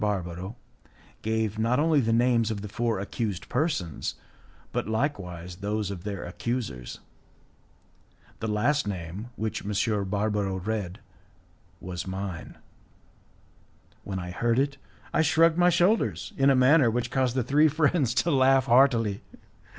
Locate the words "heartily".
18.65-19.21